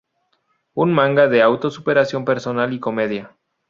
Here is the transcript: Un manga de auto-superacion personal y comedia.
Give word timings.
Un 0.85 0.93
manga 0.95 1.27
de 1.27 1.43
auto-superacion 1.43 2.25
personal 2.25 2.73
y 2.73 2.79
comedia. 2.79 3.37